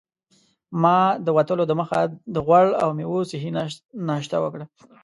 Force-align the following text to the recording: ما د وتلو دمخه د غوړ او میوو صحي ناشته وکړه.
ما 0.81 0.99
د 1.25 1.27
وتلو 1.37 1.63
دمخه 1.71 1.99
د 2.33 2.35
غوړ 2.45 2.65
او 2.83 2.89
میوو 2.97 3.19
صحي 3.31 3.49
ناشته 4.09 4.35
وکړه. 4.39 4.65